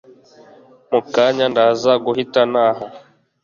[0.91, 2.85] mukanya ndaza guhit ntaha